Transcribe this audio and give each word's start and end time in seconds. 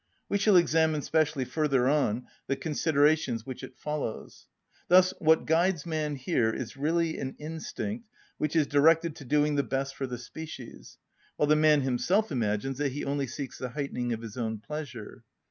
We 0.29 0.39
shall 0.39 0.55
examine 0.55 1.03
specially 1.03 1.45
further 1.45 1.87
on 1.87 2.25
the 2.47 2.55
considerations 2.55 3.45
which 3.45 3.61
it 3.61 3.77
follows. 3.77 4.47
Thus 4.87 5.13
what 5.19 5.45
guides 5.45 5.85
man 5.85 6.15
here 6.15 6.49
is 6.51 6.75
really 6.75 7.19
an 7.19 7.35
instinct 7.37 8.09
which 8.39 8.55
is 8.55 8.65
directed 8.65 9.15
to 9.17 9.25
doing 9.25 9.57
the 9.57 9.61
best 9.61 9.93
for 9.95 10.07
the 10.07 10.17
species, 10.17 10.97
while 11.37 11.45
the 11.45 11.55
man 11.55 11.81
himself 11.81 12.31
imagines 12.31 12.79
that 12.79 12.93
he 12.93 13.05
only 13.05 13.27
seeks 13.27 13.59
the 13.59 13.69
heightening 13.69 14.11
of 14.11 14.23
his 14.23 14.37
own 14.37 14.57
pleasure. 14.57 15.23